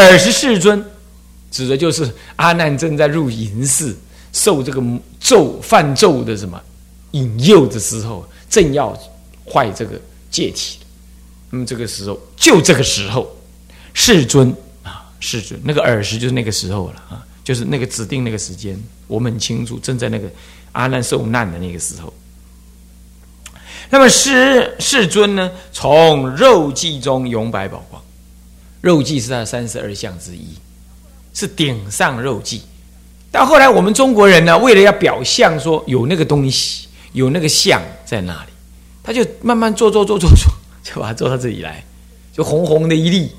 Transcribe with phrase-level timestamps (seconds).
[0.00, 0.84] 尔时世尊，
[1.50, 3.96] 指的就是阿难正在入淫寺，
[4.32, 4.82] 受这个
[5.18, 6.60] 咒犯咒的什么
[7.12, 8.96] 引诱的时候，正要
[9.44, 10.00] 坏这个
[10.30, 10.78] 戒体。
[11.50, 13.28] 那么这个时候，就这个时候，
[13.92, 20.30] 世尊啊，世尊那个尔时就是那个时候了啊，就是那个指定那个时间，我们很清楚，正在那个
[20.72, 22.12] 阿难受难的那个时候。
[23.92, 28.00] 那么世世尊呢，从肉髻中永白宝光，
[28.80, 30.56] 肉髻是他三十二相之一，
[31.34, 32.60] 是顶上肉髻。
[33.30, 38.50] 到后来，我们中国人呢，为了要表象说有那个东西，有那个像在那里，
[39.02, 40.52] 他就慢慢做做做做做。
[40.82, 41.84] 就把它做到这里来，
[42.32, 43.30] 就红红的一粒，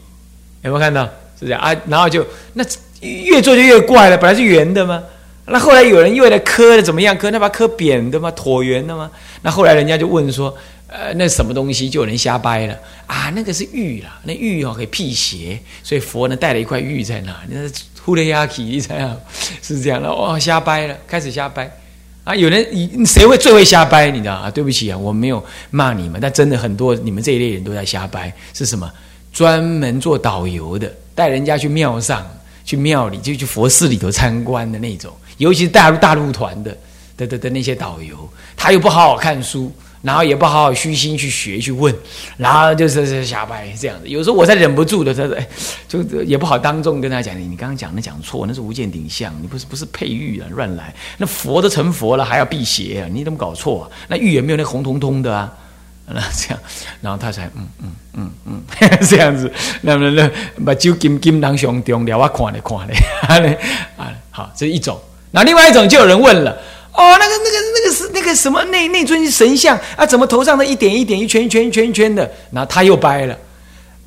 [0.62, 1.04] 有没有看到？
[1.40, 2.23] 是这样啊，然后就
[2.54, 2.63] 那
[3.02, 4.18] 越做就越怪了。
[4.18, 5.04] 本来是圆的吗，
[5.48, 7.18] 那后来有人又来磕的怎么样？
[7.18, 8.32] 磕那把磕扁的吗？
[8.36, 9.09] 椭圆的吗？
[9.41, 10.55] 那后来人家就问说，
[10.88, 11.90] 呃，那什么东西？
[11.90, 12.77] 就有人瞎掰了
[13.08, 17.59] 啊，那个是玉啦，那玉哦可以辟邪，所以佛呢带了一块玉在那，那
[18.04, 19.20] 呼雷亚提这样
[19.62, 21.70] 是这样的哦，瞎掰了，开始瞎掰。
[22.23, 24.12] 啊，有人你谁会最会瞎掰？
[24.12, 24.51] 你知道啊？
[24.51, 28.32] 对不起啊，我没有骂你们，但真的很多你们这一类人都在瞎掰。
[28.54, 28.90] 是什么？
[29.34, 32.23] 专门做导游的，带人家去庙上、
[32.63, 35.12] 去庙里，就去佛寺里头参观的那种。
[35.42, 36.78] 尤其是大陆大陆团的
[37.18, 39.72] 的的的那些导游，他又不好好看书。
[40.04, 41.94] 然后也不好好虚心去学去问，
[42.36, 44.10] 然后就是是瞎掰这样子。
[44.10, 45.48] 有时候我才忍不住的，他说：“哎，
[45.88, 50.92] 就也不好当众跟他讲，你你刚刚讲的讲错，那是无见顶相，你不是不是配玉啊，乱来。
[51.20, 53.08] 那佛都成佛了，还要辟邪啊？
[53.14, 53.92] 你怎么搞错啊？
[54.08, 55.54] 那玉也没有那红彤彤的啊。
[56.08, 56.60] 那这样，
[57.00, 58.64] 然后他才嗯嗯嗯嗯
[59.08, 60.28] 这样子，那么那
[60.66, 63.56] 把酒金金当上重了，我看嘞看嘞，
[63.98, 65.00] 啊好，这一种。
[65.31, 66.51] 那另外一种就有人问了。
[66.94, 70.06] 哦，那个、那个、那个是那个什么那那尊神像啊？
[70.06, 72.29] 怎么头上的一点一点、一圈一圈、一圈一圈的？
[72.51, 73.38] 然后他又掰了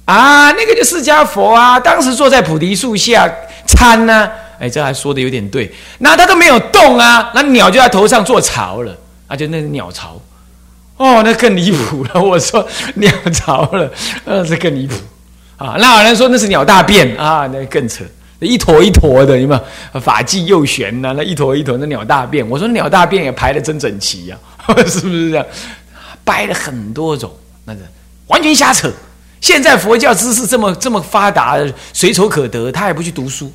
[0.05, 0.53] 啊！
[0.53, 3.27] 那个就释迦佛啊，当时坐在菩提树下
[3.67, 4.31] 参呢。
[4.61, 5.73] 哎，这还说的有点对。
[5.99, 8.95] 那他都没有动啊，那鸟就在头上做巢了
[9.27, 10.21] 啊，就那个鸟巢。
[10.99, 12.23] 哦，那更离谱了。
[12.23, 13.91] 我说鸟巢了，
[14.27, 14.95] 呃，这更离谱
[15.57, 15.77] 啊。
[15.79, 18.05] 那有人说那是鸟大便啊，那更扯。
[18.41, 21.15] 一坨一坨的，有没有发髻又悬呢？
[21.17, 24.39] 那一坨一坨的鸟大便，我说鸟大便也排的真整齐呀，
[24.87, 25.47] 是不是这样？
[26.25, 27.31] 掰了很多种，
[27.65, 27.81] 那个
[28.27, 28.93] 完全瞎扯。
[29.41, 31.59] 现在佛教知识这么这么发达，
[31.93, 33.53] 随手可得，他也不去读书，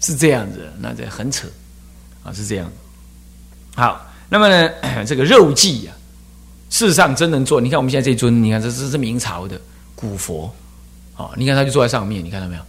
[0.00, 1.46] 是这样子，那这很扯
[2.24, 2.70] 啊，是这样。
[3.74, 4.70] 好，那么呢，
[5.06, 5.92] 这个肉髻呀，
[6.70, 7.60] 事实上真能做。
[7.60, 9.60] 你看我们现在这尊，你看这这是明朝的
[9.94, 10.50] 古佛，
[11.16, 12.62] 哦，你看他就坐在上面，你看到没有？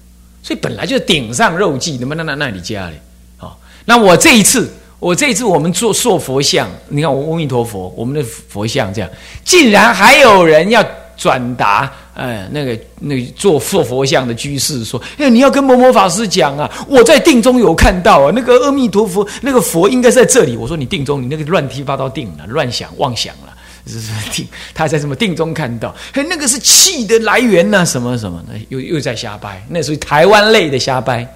[0.48, 2.98] 所以本来就是顶上肉髻，能不能那那里加嘞？
[3.36, 9.10] 好，那我这一次，我这一次我们做塑佛像，你看我阿弥陀佛，我们的佛像这样，
[9.44, 10.82] 竟然还有人要
[11.18, 20.56] 转达，呃，那个那做塑佛像的居士说，哎，你要跟某某法师讲啊，我在定中有看到啊，那个阿弥陀佛，那个佛应该在这里。
[20.56, 23.54] 我说你定中，你那个乱七八糟定了，乱想妄想了。
[23.88, 27.86] 是定，他在什么定中看到，嘿，那个是气的来源呢？
[27.86, 31.28] 什么什么的，又又在瞎掰，那属于台湾类的瞎掰，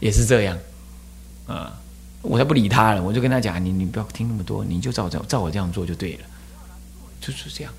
[0.00, 0.58] 也是这样
[1.46, 1.72] 啊。
[2.22, 6.20] 我才不理他了，我就跟他讲，你你不要听那么多，你就照照照我这样做就对了，
[7.20, 7.72] 就是这样。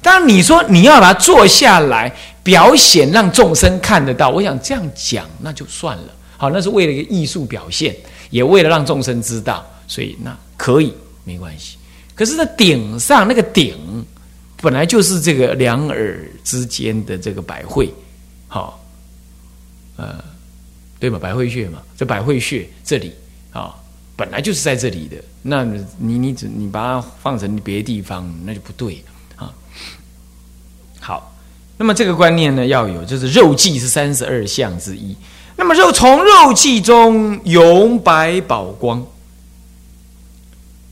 [0.00, 2.10] 当然你说你要把它做下来
[2.42, 6.04] 表显，让众生看得到，我想这样讲那就算了。
[6.38, 7.94] 好，那是为了一个艺术表现，
[8.30, 11.76] 也为了让众生知道，所以那可以没关系。
[12.20, 14.04] 可是，那顶上那个顶，
[14.60, 17.90] 本来就是这个两耳之间的这个百会，
[18.46, 18.78] 好，
[19.96, 20.22] 呃，
[20.98, 21.18] 对吗？
[21.18, 23.14] 百会穴嘛，这百会穴这里
[23.54, 23.74] 啊，
[24.16, 25.16] 本来就是在这里的。
[25.40, 29.02] 那你你只你把它放成别的地方，那就不对
[29.36, 29.50] 啊。
[31.00, 31.34] 好，
[31.78, 35.16] 那么这个观念呢，要有，就是肉髻是三十二相之一。
[35.56, 39.02] 那么肉从肉髻中永百宝光。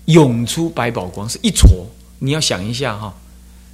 [0.09, 1.87] 涌出百宝光是一撮，
[2.19, 3.15] 你要想一下哈，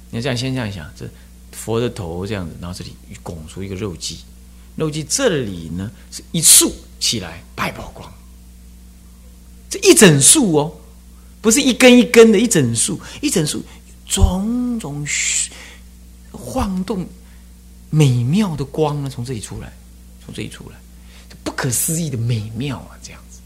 [0.09, 1.05] 你要这样先这样想，这
[1.53, 4.15] 佛的头这样子，然后这里拱出一个肉髻，
[4.75, 8.13] 肉髻这里呢是一束起来百宝光，
[9.69, 10.75] 这一整束哦，
[11.41, 13.63] 不是一根一根的，一整束，一整束，
[14.05, 15.07] 种种
[16.33, 17.07] 晃动
[17.89, 19.71] 美妙的光呢，从这里出来，
[20.25, 20.75] 从这里出来，
[21.45, 23.39] 不可思议的美妙啊，这样子，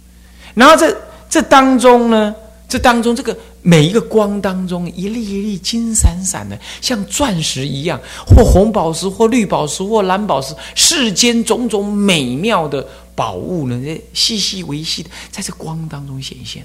[0.55, 0.99] 然后这
[1.29, 2.35] 这当中呢。
[2.69, 16.63] 这当中，这个每一个光当中，一粒一粒金闪闪的，像钻石一样，或红宝石，或绿宝石，或蓝宝石，世间种种美妙的宝物呢，这细细微细的，在这光当中显现，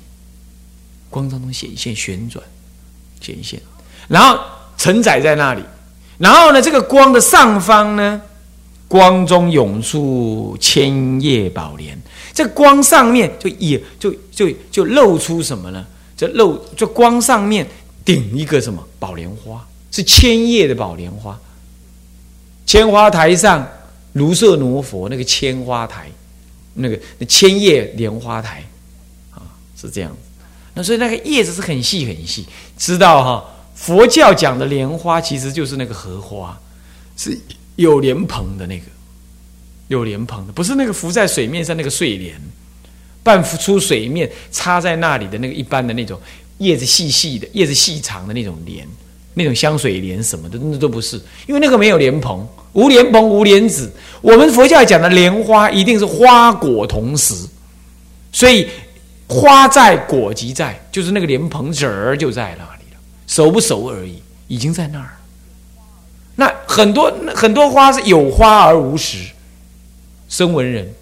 [1.08, 2.44] 光当中显现，旋转，
[3.22, 3.58] 显现，
[4.06, 4.38] 然后
[4.76, 5.62] 承载在那里，
[6.18, 8.20] 然后呢，这个光的上方呢，
[8.86, 11.98] 光中涌出千叶宝莲。
[12.34, 15.86] 这光上面就也就就就露出什么呢？
[16.16, 17.66] 这露这光上面
[18.04, 21.38] 顶一个什么宝莲花，是千叶的宝莲花。
[22.66, 23.68] 千花台上
[24.14, 26.10] 卢舍罗佛那个千花台，
[26.74, 28.64] 那个千叶莲花台
[29.30, 29.42] 啊，
[29.76, 30.16] 是这样。
[30.74, 32.46] 那所以那个叶子是很细很细，
[32.76, 33.44] 知道哈？
[33.74, 36.58] 佛教讲的莲花其实就是那个荷花，
[37.16, 37.38] 是
[37.76, 38.84] 有莲蓬的那个。
[39.88, 42.40] 有莲蓬的，不是那个浮在水面上那个睡莲，
[43.24, 46.20] 半浮出水面插在那里的那个一般的那种
[46.58, 48.86] 叶子细细的、叶子细长的那种莲，
[49.34, 53.90] 那种香水莲什么的，那都不是，因为那个没有莲蓬，无莲蓬无莲子。
[54.20, 57.34] 我们佛教讲的莲花一定是花果同时，
[58.30, 58.68] 所以
[59.26, 65.16] 花在果即在，就是那个莲蓬籽儿就在那里了，熟不熟而已，已经在那儿。
[66.36, 69.18] 那很多很多花是有花而无实。
[70.28, 70.92] 声闻人，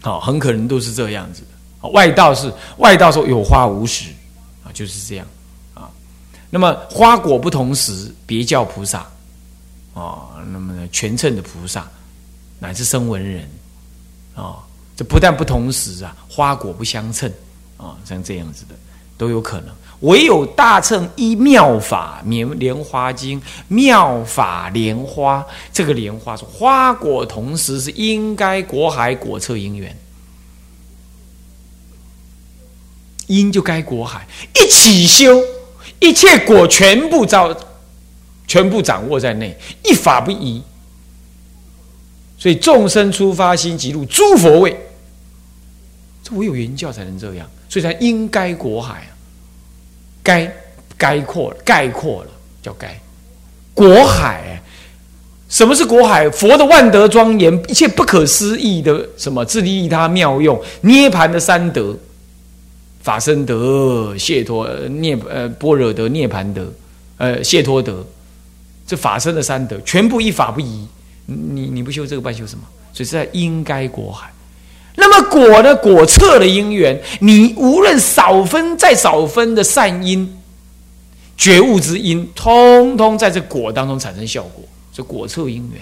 [0.00, 1.88] 好，很可能都是这样子的。
[1.90, 4.10] 外道是外道说有花无实，
[4.64, 5.26] 啊，就是这样
[5.74, 5.90] 啊。
[6.50, 9.06] 那么花果不同时，别叫菩萨，
[9.94, 11.88] 啊，那么呢，全称的菩萨
[12.58, 13.48] 乃至声闻人，
[14.34, 14.58] 啊，
[14.96, 17.32] 这不但不同时啊，花果不相称，
[17.76, 18.74] 啊，像这样子的
[19.20, 19.74] 都有可能。
[20.00, 23.38] 唯有大乘依妙法莲莲花经
[23.68, 29.94] 妙法莲花，这个莲花是花果同时，是应该果海果测因缘，
[33.26, 35.38] 因就该果海一起修，
[35.98, 37.54] 一切果全部招，
[38.46, 40.62] 全部掌握在内，一法不移。
[42.38, 44.74] 所以众生出发心即入诸佛位，
[46.22, 49.06] 这唯有原教才能这样，所以才应该果海。
[50.22, 50.52] 该
[50.96, 52.30] 概括概括了，
[52.62, 52.98] 叫该
[53.74, 54.62] 国海。
[55.48, 56.30] 什么是国海？
[56.30, 61.98] 佛的万德庄严，一切不可思议的什么自利利他妙用，涅盘的三德，
[63.02, 66.72] 法身德、解脱涅呃般若德、涅盘德，
[67.16, 68.06] 呃解脱德，
[68.86, 70.86] 这法身的三德，全部一法不移。
[71.26, 72.62] 你你不修这个，半修什么？
[72.92, 74.30] 所以是在应该国海。
[74.96, 75.74] 那么果呢？
[75.76, 80.36] 果测的因缘，你无论少分再少分的善因、
[81.36, 85.80] 觉悟之因，通通在这果当中产生效果，这果测因缘。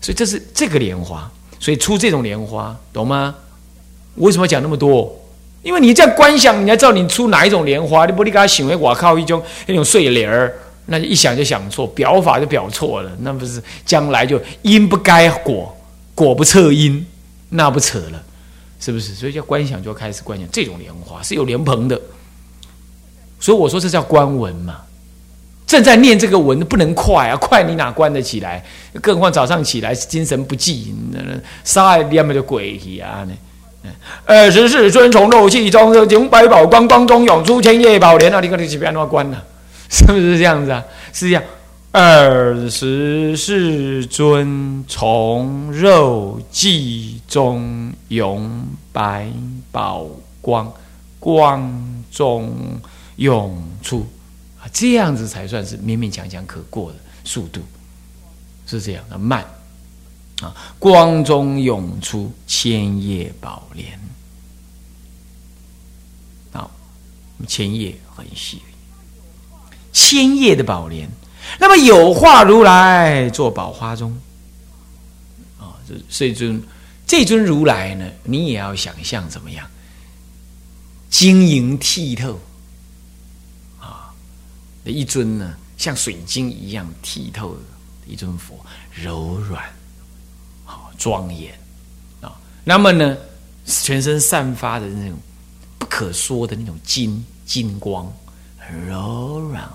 [0.00, 3.34] 所以这是这个莲花，所以出这种莲花，懂吗？
[4.16, 5.18] 为什么讲那么多？
[5.62, 10.52] 因为你这样观想，你要知道你出哪一种莲花，你不你给他想为我靠一种那种碎莲儿，
[10.86, 15.74] 那就一想就想错，表法就表错了，那不是将来就因不该果，
[16.14, 17.06] 果不测因。
[17.54, 18.22] 那不扯了，
[18.80, 19.14] 是不是？
[19.14, 22.00] 所以叫观想，就要开始观想这种莲花是有莲蓬的。
[23.38, 24.78] 所以我说这叫观文嘛。
[25.66, 28.62] 正在念这个文不能快啊，快你哪关得起来？
[29.00, 31.18] 更何况早上起来精神不济，那
[31.64, 33.26] 杀念么的鬼气啊！
[34.26, 38.40] 二十四尊从肉气中从百宝光光中涌出千叶宝莲啊！
[38.40, 39.38] 你看你几边那么关呢？
[39.88, 40.84] 是不是这样子啊？
[41.12, 41.42] 是这样。
[41.94, 49.30] 二十世尊从肉髻中涌百
[49.70, 50.06] 宝
[50.40, 50.72] 光，
[51.20, 52.80] 光中
[53.16, 54.06] 涌出
[54.58, 57.60] 啊，这样子才算是勉勉强强可过的速度，
[58.66, 59.44] 是这样的慢
[60.40, 60.56] 啊。
[60.78, 64.00] 光中涌出千叶宝莲，
[66.52, 66.70] 好，
[67.46, 68.62] 千叶很细，
[69.92, 71.06] 千叶的宝莲。
[71.58, 74.16] 那么有化如来坐宝花中，
[75.58, 76.62] 啊，这这尊
[77.06, 79.66] 这尊如来呢，你也要想象怎么样？
[81.10, 82.40] 晶莹剔透，
[83.78, 84.14] 啊，
[84.84, 87.60] 一尊呢，像水晶一样剔透的
[88.06, 88.58] 一尊佛，
[88.94, 89.62] 柔软，
[90.64, 91.52] 好庄严
[92.20, 92.32] 啊。
[92.64, 93.16] 那么呢，
[93.66, 95.18] 全身散发的那种
[95.78, 98.10] 不可说的那种金金光，
[98.56, 99.68] 很柔软。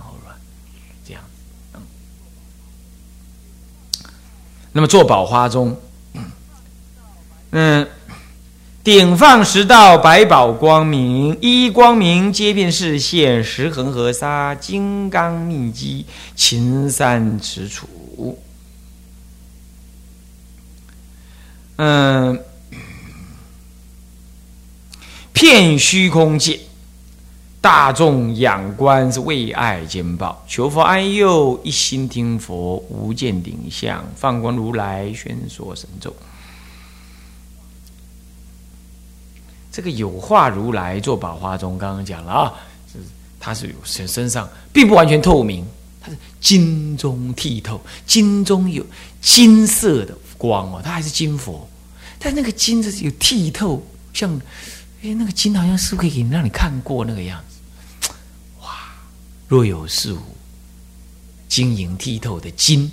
[4.78, 5.76] 那么坐宝花中，
[7.50, 7.88] 嗯，
[8.84, 16.06] 顶放十道百宝光明，一光明皆遍视现，十恒河沙金刚密机，
[16.36, 18.36] 秦三尺杵，
[21.78, 22.40] 嗯，
[25.34, 26.60] 片虚空界。
[27.68, 36.16] 大众仰观是为爱兼报，求佛安佑，一心听佛，无见顶相，放光如来宣说神咒。
[39.70, 42.54] 这个有化如来做宝花中，刚刚讲了啊，
[42.90, 43.00] 是
[43.38, 45.66] 他是有身身上并不完全透明，
[46.00, 48.82] 它是金中剔透，金中有
[49.20, 51.68] 金色的光哦，它还是金佛，
[52.18, 54.34] 但那个金是有剔透，像
[55.04, 57.57] 哎，那个金好像是不是可以让你看过那个样子？
[59.48, 60.20] 若有似无，
[61.48, 62.92] 晶莹剔透的金，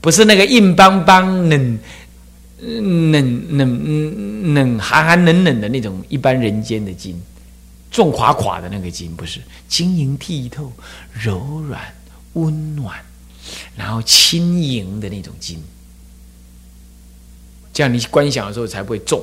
[0.00, 1.78] 不是那个硬邦邦冷。
[2.64, 7.20] 冷冷冷寒寒冷冷的那种一般人间的金，
[7.90, 10.72] 重垮垮的那个金不是晶莹剔透、
[11.12, 11.82] 柔软
[12.34, 13.04] 温暖，
[13.76, 15.60] 然后轻盈的那种金，
[17.72, 19.20] 这样你观想的时候才不会重。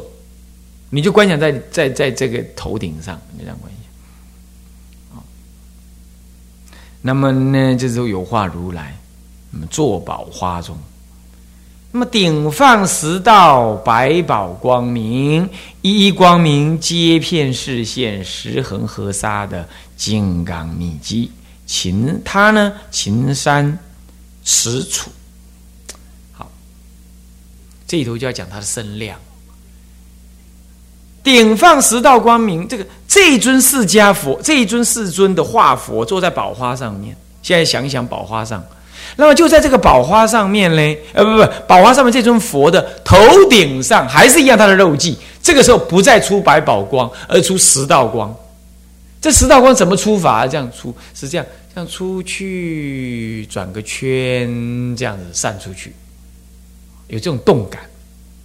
[0.89, 3.78] 你就观想在在在这个头顶上，你这样观想。
[7.01, 8.97] 那么呢，这时候有化如来，
[9.51, 10.77] 那么坐宝花中。
[11.91, 15.49] 那么顶放十道百宝光明，
[15.81, 21.31] 一一光明皆片视线十恒河沙的金刚秘籍。
[21.65, 22.73] 秦他呢？
[22.91, 23.79] 秦山
[24.43, 25.09] 持楚。
[26.33, 26.51] 好，
[27.87, 29.19] 这里头就要讲它的身量。
[31.31, 37.15] 顶放十道光明，这个这尊释迦佛，这一尊世尊的化佛坐在宝花上面。
[37.43, 38.63] 现在想一想，宝花上。
[39.15, 43.15] 那么就在这个宝花上面嘞，呃，不不，宝花上面这尊佛的头
[43.47, 45.15] 顶上还是一样，它的肉髻。
[45.39, 48.35] 这个时候不再出百宝光，而出十道光。
[49.21, 50.47] 这十道光怎么出法？
[50.47, 51.45] 这样出是这样，
[51.75, 55.93] 这样出去转个圈，这样子散出去，
[57.07, 57.83] 有这种动感，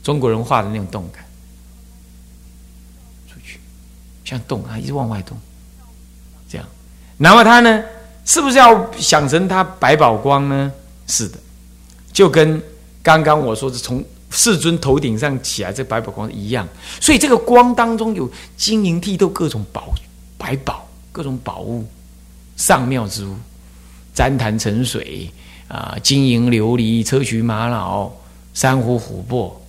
[0.03, 1.25] 中国人画的那种动感，
[3.29, 3.59] 出去
[4.25, 5.37] 像动啊，一直往外动，
[6.49, 6.67] 这样。
[7.19, 7.83] 然后它呢？
[8.27, 10.73] 是不是要想成它百宝光呢？
[11.07, 11.39] 是的，
[12.11, 12.61] 就跟
[13.03, 16.67] 刚刚我说的从世尊头顶上起来这百宝光一样。
[17.03, 18.27] 所以这个光当中有
[18.57, 19.93] 晶莹剔透各种宝
[20.39, 21.87] 百宝、各种宝物、
[22.57, 23.37] 上妙之物，
[24.17, 25.31] 旃檀沉水
[25.69, 28.11] 啊，金银琉璃、砗磲玛瑙、
[28.55, 29.61] 珊瑚琥珀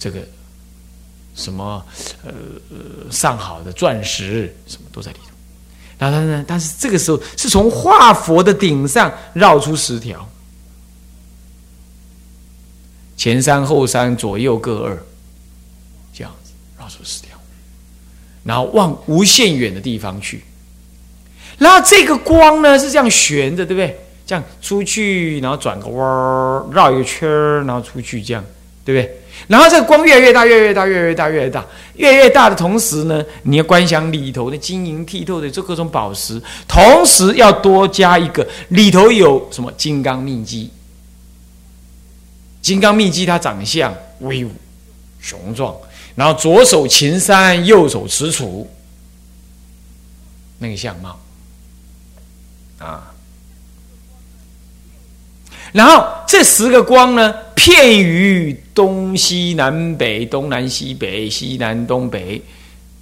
[0.00, 0.18] 这个。
[1.32, 1.82] 什么
[2.24, 2.32] 呃
[3.10, 5.30] 上好的钻石什么都在里头，
[5.96, 6.44] 然后呢？
[6.46, 10.28] 但是这个时候是从化佛的顶上绕出十条，
[13.16, 14.98] 前三后三左右各二，
[16.12, 17.38] 这样子绕出十条，
[18.42, 20.42] 然后往无限远的地方去。
[21.58, 23.98] 然后这个光呢是这样悬着，对不对？
[24.26, 28.44] 这样出去，然后转个弯儿，绕一个圈儿，然后出去，这样
[28.84, 29.19] 对不对？
[29.48, 31.66] 然后这个光越来越大，越来越大，越来越大，越来越大，
[31.96, 40.70] 越越大的同时呢，你要观想里头的晶莹剔透的这各种宝石，同时要多加一个里头有什么金刚秘籍。
[42.62, 44.50] 金刚秘籍它长相威武
[45.20, 45.74] 雄壮，
[46.14, 48.66] 然后左手擎山，右手持杵，
[50.58, 51.18] 那个相貌
[52.78, 53.09] 啊。
[55.72, 57.34] 然后这十个光呢？
[57.54, 62.40] 片于东西南北、东南西北、西南东北，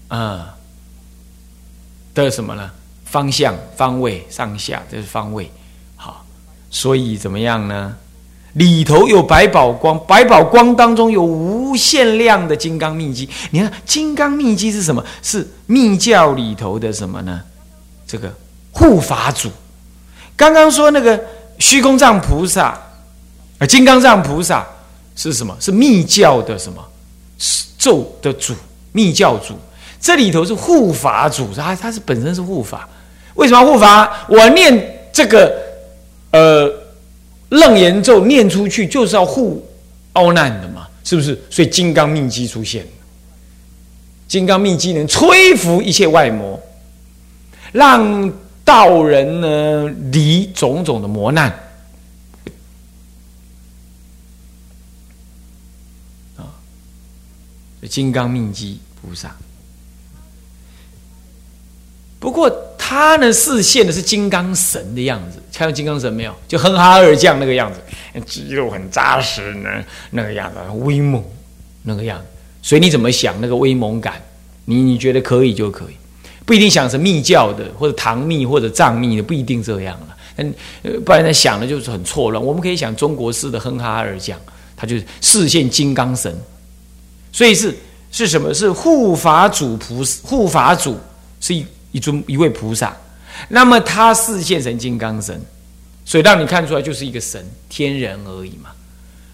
[0.09, 0.53] 啊
[2.13, 2.69] 的什么呢？
[3.05, 5.49] 方向、方位、上下，这是方位。
[5.95, 6.25] 好，
[6.71, 7.95] 所以怎么样呢？
[8.55, 13.29] 里头有百宝光，百宝光当中有无限量的金刚秘籍。
[13.53, 15.05] 你看，金刚秘籍是什么？
[15.23, 17.41] 是密教里头的什么呢？
[18.09, 18.35] 这个
[18.73, 19.49] 护法主。
[20.35, 21.23] 刚刚说那个
[21.59, 22.79] 虚空藏菩萨。
[23.59, 24.65] 而金刚藏菩萨
[25.17, 25.57] 是什么？
[25.59, 26.85] 是密教的什么
[27.77, 28.55] 咒的主？
[28.93, 29.55] 密教主
[30.01, 32.89] 这里头是护法主，他他是本身是护法。
[33.35, 34.27] 为什么护法？
[34.29, 35.53] 我念这个
[36.31, 36.73] 呃
[37.51, 39.65] 楞严咒念出去，就是要护
[40.15, 41.41] 凹难的嘛，是不是？
[41.51, 42.87] 所以金刚秘籍出现
[44.27, 46.61] 金刚密机能摧伏一切外魔，
[47.73, 48.33] 让
[48.69, 51.49] 道人呢离种种的磨难
[56.37, 56.53] 啊。
[57.89, 59.35] 金刚命机菩萨，
[62.21, 66.35] 不过他呢，视现的是金刚神的样子，看到金刚神没有？
[66.47, 67.81] 就哼哈二将那个样子，
[68.27, 71.25] 肌肉很扎实呢，那个样子威猛，
[71.85, 72.27] 那个样子。
[72.61, 74.21] 所以你怎么想那个威猛感？
[74.67, 75.95] 你你觉得可以就可以，
[76.49, 80.17] 不一定想是密教的或者唐密或者藏密的，不一定这样了。
[80.37, 80.55] 嗯，
[81.05, 82.43] 不然他想的就是很错乱。
[82.43, 84.41] 我们可以想中国式的哼哈二将，
[84.75, 86.35] 他就是视现金刚神。
[87.31, 87.77] 所以是
[88.11, 88.55] 是什么？
[88.55, 90.99] 是护法主菩萨，护法主
[91.39, 92.97] 是一一尊一位菩萨。
[93.51, 95.39] 那么他视现成金刚神，
[96.07, 98.71] 所以让你看出来就是一个神天人而已嘛。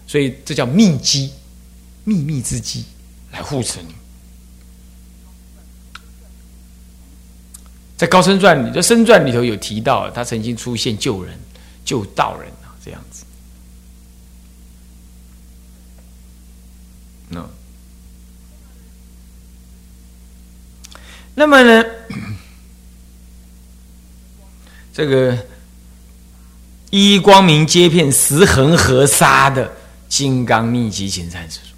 [0.05, 1.31] 所以这叫秘机，
[2.03, 2.83] 秘密之机
[3.31, 3.95] 来护持你。
[7.97, 11.33] 在《高僧传》里，这《僧传》里头有提到，他曾经出现救人、
[11.85, 13.23] 救道人啊，这样子。
[17.29, 17.49] 那
[21.33, 21.83] 那么呢，
[24.93, 25.37] 这个
[26.89, 29.69] 一光明接片十恒河沙的
[30.07, 31.74] 金刚密集金山之术，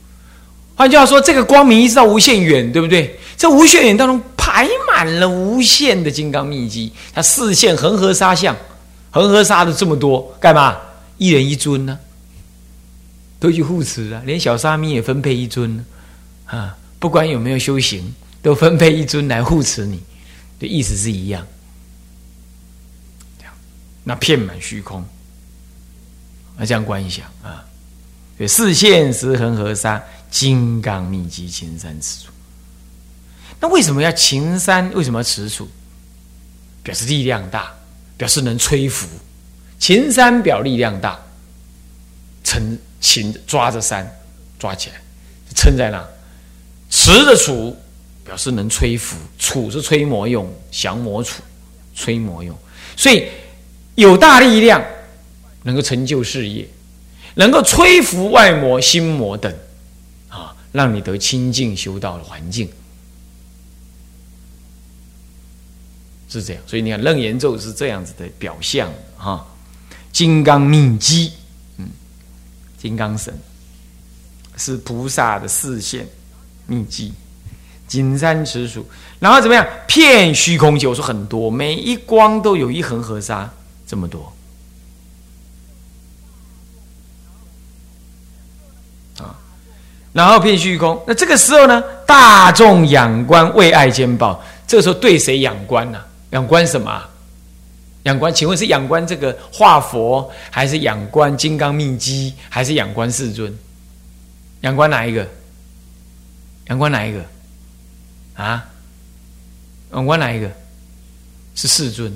[0.77, 3.19] 换句话说，这个光明一直到无限远，对不对？
[3.35, 8.55] 这无限远当中排满了无限的金刚秘籍，它四现恒河沙像，
[9.09, 10.77] 恒河沙的这么多，干嘛？
[11.17, 11.97] 一人一尊呢？
[13.39, 15.83] 都去护持啊，连小沙弥也分配一尊
[16.45, 19.99] 啊，不管有没有修行，都分配一尊来护持你，
[20.59, 21.45] 的意思是一样。
[24.03, 25.03] 那遍满虚空，
[26.55, 27.65] 那这样观想啊，
[28.37, 32.31] 对，四现十恒河沙，金刚密集青山持处。
[33.59, 34.91] 那为什么要秦山？
[34.93, 35.67] 为什么要持处？
[36.83, 37.73] 表示力量大，
[38.17, 39.07] 表示能吹拂。
[39.79, 41.19] 秦山表力量大，
[42.43, 42.77] 成。
[42.99, 44.11] 擒抓着山，
[44.57, 44.95] 抓起来，
[45.55, 46.03] 撑在那，
[46.89, 47.71] 持着杵，
[48.25, 51.35] 表示能吹拂，杵是吹魔用，降魔杵，
[51.93, 52.57] 吹魔用，
[52.97, 53.27] 所以
[53.93, 54.83] 有大力量，
[55.61, 56.67] 能够成就事业，
[57.35, 59.55] 能够吹拂外魔、心魔等，
[60.71, 62.69] 让你得清净修道的环境，
[66.29, 66.63] 是这样。
[66.67, 69.45] 所以你看楞严咒是这样子的表象啊，
[70.11, 71.31] 金刚密机。
[72.77, 73.33] 金刚神
[74.55, 76.07] 是菩萨的视线
[76.67, 77.11] 秘籍，
[77.87, 78.85] 金山持数，
[79.19, 79.67] 然后怎么样？
[79.87, 83.51] 片虚空界，我说很多，每一光都有一恒河沙，
[83.87, 84.31] 这么多
[90.17, 91.79] 然后骗虚空，那这个时候呢？
[92.07, 95.99] 大众仰观为爱兼报，这个时候对谁仰观呢？
[96.31, 97.03] 仰观什么？
[98.01, 103.55] 仰观，请问是仰观这个化佛，还是仰观金刚密机，还是仰观世尊？
[104.61, 105.23] 仰观哪一个？
[106.69, 107.23] 仰观哪一个？
[108.43, 108.65] 啊？
[109.93, 110.49] 仰观哪一个？
[111.53, 112.11] 是世尊，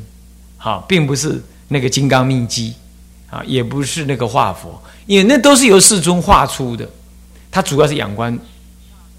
[0.57, 2.73] 好，并不是那个金刚密机，
[3.29, 6.89] 啊，也不是那个化佛，因为那都是由世尊画出的。
[7.51, 8.37] 他主要是仰观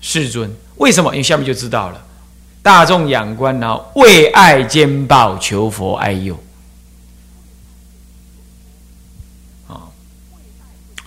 [0.00, 1.12] 世尊，为什么？
[1.12, 2.06] 因为下面就知道了。
[2.62, 6.36] 大众仰观，然后为爱兼报，求佛爱佑。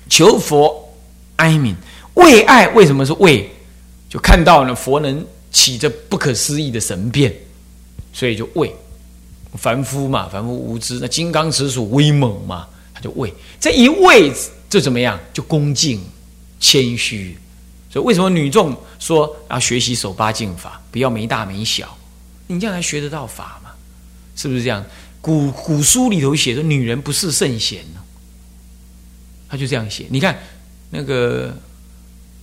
[0.07, 0.93] 求佛
[1.38, 1.73] 哀悯，
[2.13, 3.49] 为爱为什么是为？
[4.07, 7.33] 就看到了佛能起着不可思议的神变，
[8.13, 8.73] 所以就为
[9.57, 14.31] 凡夫嘛，凡夫无知，那金刚持属威猛嘛，他就为这一为
[14.69, 15.19] 就怎么样？
[15.33, 15.99] 就恭敬
[16.65, 17.38] 谦虚。
[17.91, 21.95] 所以为什么女众说要学习守八敬法，不要没大没小？
[22.47, 23.69] 你这样才学得到法嘛？
[24.36, 24.84] 是不是这样？
[25.21, 28.01] 古古书里头写的，女人不是圣贤呢。
[29.47, 30.38] 他就这样写，你看
[30.89, 31.56] 那个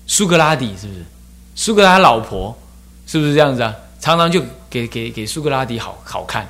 [0.07, 1.05] 苏格拉底是不是？
[1.55, 2.57] 苏格拉老婆
[3.07, 3.75] 是不是这样子啊？
[4.01, 6.49] 常常就给给给苏格拉底好好看，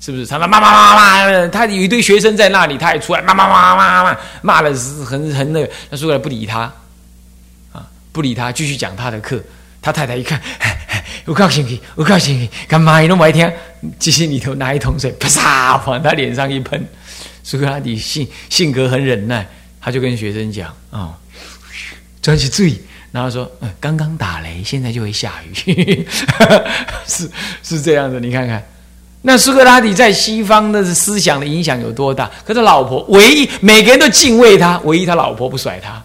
[0.00, 0.24] 是不是？
[0.24, 6.72] 常常骂骂骂骂，他有一堆学生在那里，他也出来骂骂骂骂骂，骂的是很很那个，那苏格拉不理他，
[8.12, 9.42] 不理他，继续讲他的课。
[9.80, 10.40] 他太太一看，
[11.24, 13.50] 我告诉你，我告诉你，干嘛你都没听？
[13.98, 16.84] 机器里头拿一桶水，啪嚓往他脸上一喷。
[17.42, 19.46] 苏格拉底性性格很忍耐。
[19.80, 21.16] 他就跟学生讲啊，
[22.20, 22.78] 专去注意，
[23.12, 26.06] 然后说，嗯，刚刚打雷，现在就会下雨，
[27.06, 27.30] 是
[27.62, 28.18] 是这样的。
[28.18, 28.62] 你看看，
[29.22, 32.28] 那苏格拉底在西方的思想的影响有多大？
[32.44, 36.02] 可是老婆唯一每个人都敬畏他，唯一他老婆不甩他，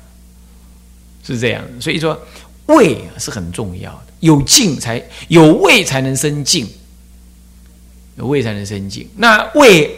[1.23, 1.63] 是这样。
[1.81, 2.19] 所以说，
[2.67, 6.67] 畏是很重要的，有静才有畏才能生静，
[8.17, 9.07] 有畏才能生静。
[9.15, 9.95] 那畏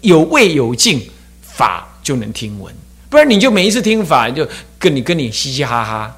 [0.00, 1.10] 有畏有静，
[1.42, 2.74] 法就能听闻。
[3.08, 6.16] 不然你就每一次听法就跟你跟你嘻嘻哈哈，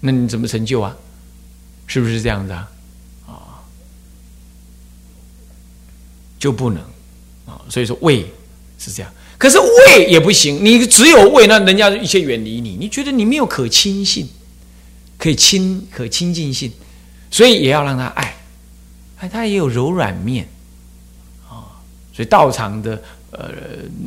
[0.00, 0.96] 那你怎么成就啊？
[1.86, 2.70] 是不是这样子啊？
[3.26, 3.60] 啊，
[6.38, 6.80] 就不能
[7.46, 7.60] 啊。
[7.68, 8.24] 所以说畏
[8.78, 10.62] 是这样，可是畏也不行。
[10.62, 12.76] 你只有畏，那人家一切远离你。
[12.78, 14.28] 你觉得你没有可亲信，
[15.16, 16.70] 可以亲可亲近性，
[17.30, 18.36] 所以也要让他爱，
[19.20, 20.46] 哎，他也有柔软面
[21.48, 21.72] 啊。
[22.12, 23.50] 所以道场的呃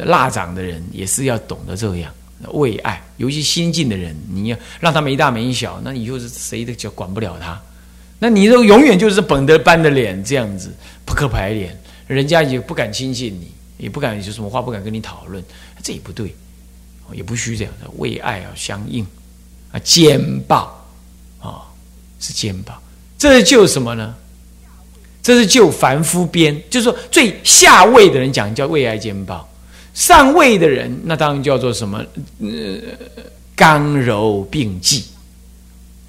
[0.06, 2.14] 腊长的人也是要懂得这样。
[2.52, 7.60] 为爱，尤其新进的人，你要让他没大没小，那你就是谁的就管不了他。
[8.20, 10.72] 那你都永远就是本德般的脸这样子，
[11.06, 15.44] 扑克牌脸，人家也不敢亲近你，也不敢有什么话不敢跟你讨论，
[15.82, 16.34] 这也不对，
[17.12, 17.90] 也不需这样的。
[17.98, 19.06] 为爱而相应
[19.72, 20.88] 啊，兼报
[21.42, 21.64] 啊，
[22.20, 22.82] 是兼报，
[23.18, 24.16] 这就什么呢？
[25.22, 29.48] 这是就凡夫边，就是说最下位的人讲叫为爱兼报，
[29.94, 32.04] 上位的人那当然叫做什么？
[32.42, 32.50] 呃，
[33.56, 35.06] 刚柔并济，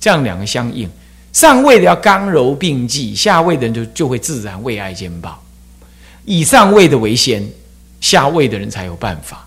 [0.00, 0.90] 这样两个相应。
[1.32, 5.43] 上位的要刚柔并济，下位的人就就会自然为爱兼报。
[6.24, 7.46] 以上位的为先，
[8.00, 9.46] 下位的人才有办法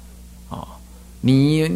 [0.49, 0.67] 啊！
[1.21, 1.69] 你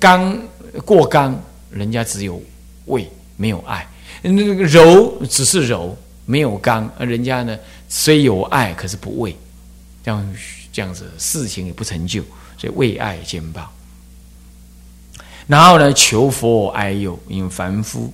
[0.00, 0.38] 刚
[0.84, 1.40] 过刚，
[1.70, 2.42] 人家只有
[2.86, 3.86] 位没有爱；
[4.22, 5.96] 那个柔只是柔。
[6.28, 7.56] 没有刚，而人家呢
[7.88, 9.36] 虽有爱，可是不为，
[10.02, 10.34] 这样
[10.72, 12.20] 这样子事情也不成就，
[12.58, 13.72] 所以为爱兼报。
[15.46, 18.12] 然后呢，求佛哀佑，因为凡夫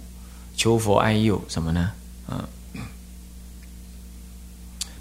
[0.54, 1.90] 求佛哀佑什么呢？
[2.28, 2.44] 嗯，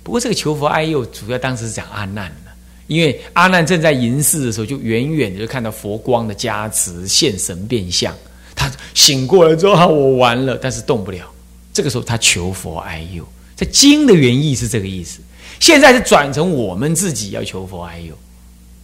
[0.03, 2.51] 不过这个求佛哀佑，主要当时是讲阿难的，
[2.87, 8.15] 因为阿难正在吟寺的时候，就远远的就看到佛光的加持，现神变相。
[8.55, 11.31] 他醒过来之后，我完了，但是动不了。
[11.73, 15.19] 这个时候，他求佛哀佑，在经的原意是这个意思。
[15.59, 18.17] 现在是转成我们自己要求佛哀佑，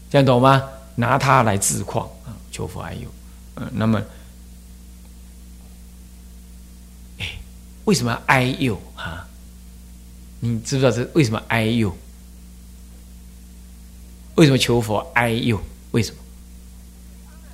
[0.09, 0.63] 这样懂吗？
[0.95, 3.07] 拿它来自况啊，求佛哀佑。
[3.55, 4.01] 嗯， 那么，
[7.19, 7.25] 哎，
[7.85, 9.27] 为什么要哀佑啊？
[10.39, 11.95] 你知不知道这为什么哀佑？
[14.35, 15.59] 为什么求佛哀佑？
[15.91, 16.17] 为什么？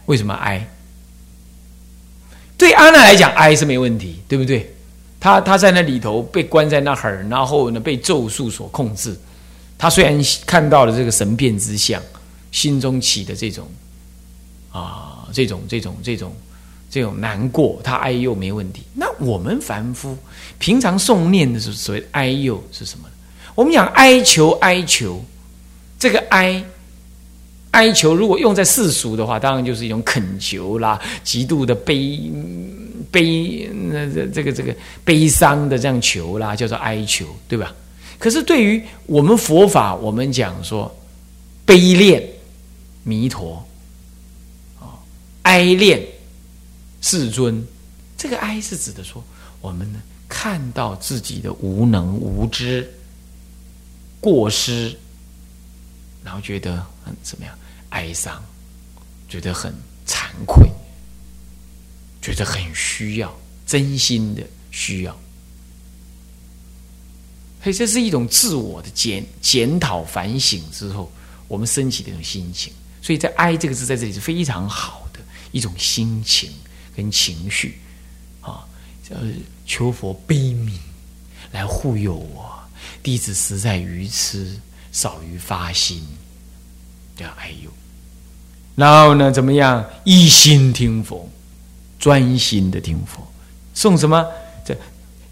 [0.08, 0.68] 为什么哀？
[2.58, 4.70] 对阿难来讲，哀是没问题，对不对？
[5.20, 9.18] 他他在那里头被关在那儿，然后呢被咒术所控制。
[9.78, 12.02] 他虽然看到了这个神变之相，
[12.52, 13.70] 心中起的这种
[14.72, 16.36] 啊这种这种这种
[16.94, 18.84] 这种难过，他哀忧没问题。
[18.94, 20.16] 那我们凡夫
[20.60, 23.10] 平常诵念的是所谓哀忧是什么？
[23.56, 25.20] 我们讲哀求哀求，
[25.98, 26.64] 这个哀。
[27.72, 32.20] 哀求，如果用在世俗的话，当然就是一种恳求啦，极度的悲
[33.10, 37.74] 悲，那这这个这个悲伤的这样求啦，叫做哀求，对吧？
[38.20, 40.96] 可是对于我们佛法，我们讲说
[41.66, 42.24] 悲恋
[43.02, 43.66] 弥陀，
[44.80, 44.94] 哦，
[45.42, 46.00] 哀恋
[47.04, 47.62] 世尊，
[48.18, 49.22] 这个哀是指的说，
[49.60, 52.90] 我们呢看到自己的无能无知、
[54.22, 54.96] 过失，
[56.24, 57.54] 然后觉得很怎么样？
[57.90, 58.42] 哀伤，
[59.28, 59.72] 觉得很
[60.08, 60.66] 惭愧，
[62.22, 63.38] 觉得很需要，
[63.68, 65.12] 真心的需要，
[67.62, 71.12] 所以这是一种自我的检检讨反省之后，
[71.50, 72.72] 我们升起的一种心情。
[73.02, 75.20] 所以在“哀”这个字在这里是非常好的
[75.52, 76.50] 一种心情
[76.96, 77.80] 跟情绪
[78.42, 78.66] 啊，
[79.10, 79.18] 呃，
[79.66, 80.72] 求佛悲悯
[81.52, 82.52] 来护佑我，
[83.02, 84.60] 弟子实在愚痴，
[84.92, 86.06] 少于发心，
[87.16, 87.70] 叫哀忧。
[88.76, 89.32] 然后呢？
[89.32, 89.86] 怎么样？
[90.04, 91.30] 一心听佛，
[92.00, 93.22] 专心的听佛。
[93.76, 94.26] 送什么？
[94.66, 94.76] 这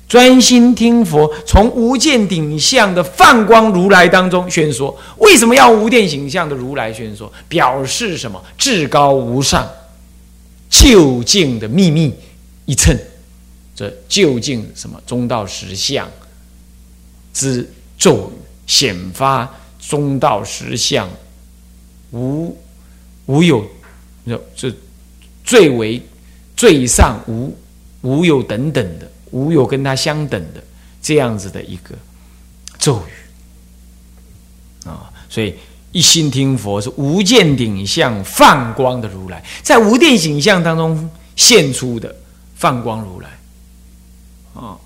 [0.08, 4.96] 专心听佛，从无见顶相的放光如来当中宣说。
[5.18, 7.34] 为什么要无见顶相的如来宣说？
[7.48, 8.40] 表示什么？
[8.60, 9.68] 至高无上、
[10.72, 12.12] 究竟的秘密
[12.66, 12.98] 一称。
[13.76, 15.00] 这究竟什么？
[15.06, 16.10] 中道实相
[17.32, 19.48] 之咒语，显发
[19.80, 21.08] 中道实相
[22.12, 22.58] 无。
[23.28, 23.66] 无有，
[24.56, 24.74] 这
[25.46, 26.02] 最为
[26.58, 27.56] 最上无
[28.02, 30.62] 无有等等的，无有跟他相等的
[31.02, 31.96] 这样子的一个
[32.78, 35.56] 咒语啊，所以
[35.92, 42.16] 一心听佛是无见顶相放光的如来，在无电景象当中现出的
[42.56, 43.30] 放光如来
[44.54, 44.78] 啊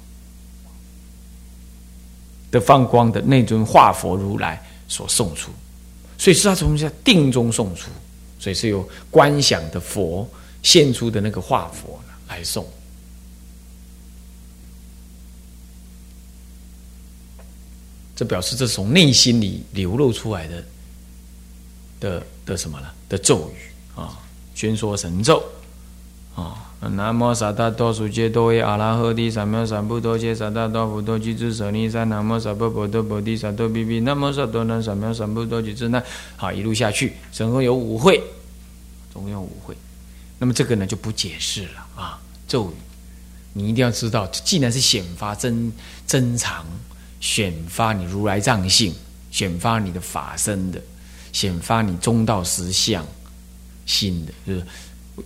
[2.52, 5.52] 的放光的那尊化佛如来所送出，
[6.18, 7.90] 所以是他从在定中送出。
[8.38, 10.30] 所以是由观想的佛
[10.62, 12.64] 现出的那个化佛来送，
[18.16, 20.64] 这表示这是从内心里流露出来的
[22.06, 22.94] 的的什么了？
[23.10, 24.20] 的咒语啊，
[24.54, 25.44] 宣说神咒
[26.36, 36.04] 啊，南无萨达多苏揭多耶阿拉诃帝三藐三菩提萨达多佛多吉智舍尼三南无萨婆婆多婆提萨多比比南无萨多南三藐三菩提智那
[36.36, 38.22] 好，一路下去，总共有五会。
[39.12, 39.74] 总共五会，
[40.38, 42.20] 那么这个呢就不解释了啊。
[42.48, 42.74] 咒语，
[43.54, 45.72] 你一定要知道，既然是显发真
[46.06, 46.66] 真常，
[47.22, 48.94] 显发你如来藏性，
[49.32, 50.82] 显发你的法身的，
[51.36, 53.06] 显发你中道实相
[53.86, 54.66] 心的，就是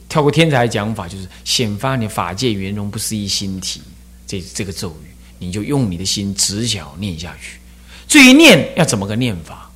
[0.10, 3.80] 跳过天才讲法，就是显发你法界圆融不思议心体。
[4.26, 7.60] 这这个咒语，你就用你的心直角念下去。
[8.08, 9.70] 至于念要怎么个念法，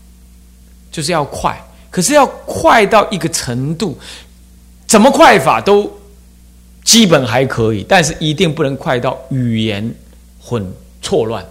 [0.91, 1.55] 就是要快。
[1.91, 3.95] 可是要快到一个程度，
[4.87, 5.87] 怎么快法都
[6.83, 9.93] 基本还可以，但是一定不能快到语言
[10.39, 10.67] 混
[10.99, 11.45] 错乱，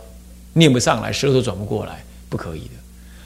[0.52, 2.81] 念不上来，舌头转不过来，不可以的。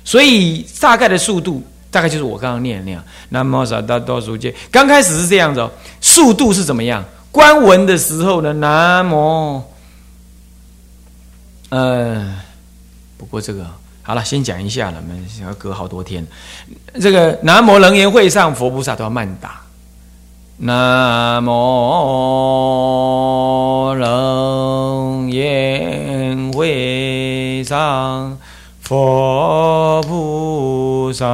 [0.07, 3.05] 所以大概的速度，大概就是我刚刚念的那样。
[3.29, 5.69] 南无萨达多数界，刚开始是这样子哦，
[6.01, 7.05] 速度是怎么样？
[7.33, 9.63] 观文的时候呢，南无，
[11.71, 12.35] 呃，
[13.19, 13.67] 不过这个
[14.03, 16.25] 好了，先讲一下了，我们要隔好多天。
[17.01, 19.61] 这个南无楞严会上佛菩萨都要慢打。
[20.59, 21.53] 南无
[23.99, 28.39] 楞严会上
[28.87, 31.27] 佛菩萨，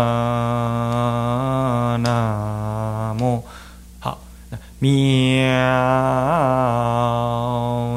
[2.01, 3.45] 南无
[4.01, 4.19] 好，
[4.79, 4.89] 妙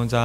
[0.09, 0.19] 赞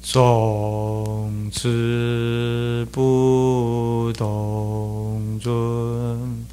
[0.00, 6.46] 总持不动尊。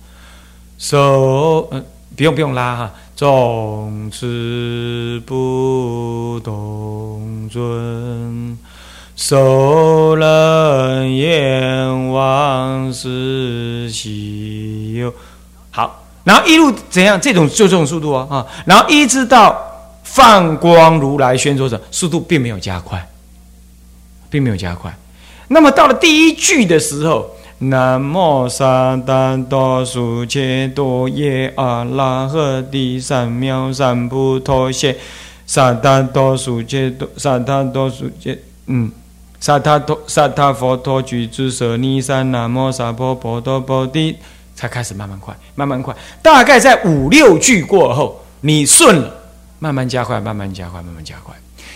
[0.77, 1.81] 手，嗯，
[2.17, 2.91] 不用不用拉哈。
[3.15, 7.12] 总持不动
[7.53, 8.57] 尊，
[9.15, 15.13] 受人阎王是喜有。
[15.69, 17.21] 好，然后一路怎样？
[17.21, 18.47] 这种就这种速度啊啊！
[18.65, 19.55] 然后一直到
[20.01, 23.07] 放光如来宣说者，速度并没有加快，
[24.31, 24.91] 并没有加快。
[25.49, 27.29] 那么到了第一句的时候。
[27.59, 34.73] 南无萨达多苏切多耶阿拉诃帝三藐三菩提
[35.45, 38.91] 萨达多苏切多萨达多苏切嗯
[39.39, 44.15] 萨达多萨达佛陀举之舍尼三南无萨婆婆多波提
[44.55, 49.13] 才开始慢慢快慢慢快，大概在五六句过后，你顺了，
[49.59, 51.35] 慢慢加快，慢慢加快，慢慢加快。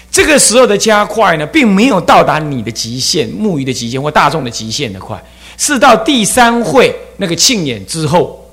[0.10, 5.22] 这个时候的加快呢，并没有到达你的极限、木鱼的极限或大众的极限的快。
[5.58, 8.48] 是到第三会那个庆演之后，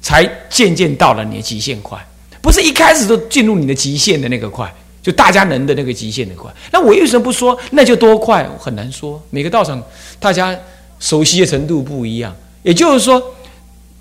[0.00, 1.98] 才渐渐到了你的极限快，
[2.44, 4.70] 不是一开始就进入你的极限的那个快，
[5.02, 6.52] 就大家能的那个极限的快。
[6.70, 8.46] 那我为什么不说那就多快？
[8.58, 9.82] 很难说，每个道场
[10.20, 10.54] 大家
[11.00, 12.36] 熟悉的程度不一样。
[12.62, 13.34] 也就是说，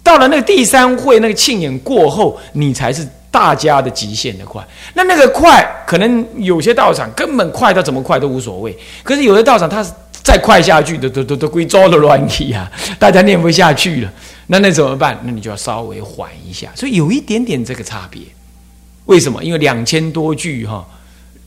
[0.03, 4.61] 到了那个第三会那个庆典过后，你才是大家的极限的快。
[4.93, 9.89] 那那个快，可能有些道场根本快到怎么快都无所谓，可是有的道场它是。
[10.23, 12.71] 再快下去，都都都都归糟的乱体啊！
[12.97, 14.13] 大家念不下去了，
[14.47, 15.19] 那那怎么办？
[15.25, 18.21] 那你就要稍微缓一下，所以有一点点这个差别。
[19.05, 19.43] 为什么？
[19.43, 20.87] 因为两千多句哈，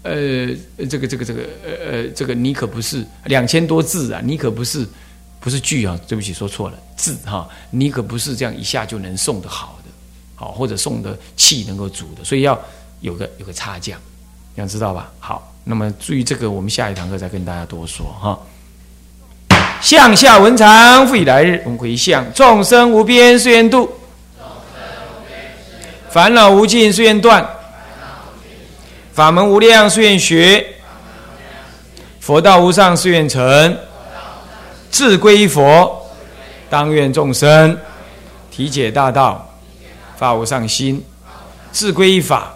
[0.03, 0.47] 呃，
[0.91, 4.87] 这个这个这个呃呃，这个你可不是两千多字啊，你可不是
[5.41, 9.91] 不是句啊，对不起，说错了字哈，你可不是这样一下就能送的好的，
[10.35, 12.61] 好或者送的气能够足的，所以要
[13.01, 13.97] 有个有个差价，
[14.55, 15.11] 想知道吧？
[15.19, 18.39] 好，那么注意这个，我们下一堂课再跟大家多说哈。
[19.81, 22.25] 向下文长，复以来日，我们回向。
[22.33, 23.91] 众生无边誓愿度，
[26.11, 27.47] 烦恼无尽誓愿断，
[29.13, 30.67] 法门无量誓愿学，
[32.21, 33.77] 佛道无上誓愿成，
[34.91, 36.05] 自归佛，
[36.69, 37.79] 当愿众生。
[38.51, 39.47] 体解大道，
[40.17, 40.99] 发无上心；
[41.71, 42.55] 自归法，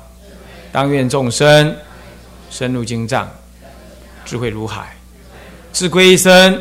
[0.72, 1.76] 当愿众生。
[2.50, 3.30] 深入经藏，
[4.24, 4.82] 智慧如海；
[5.72, 6.60] 自归身。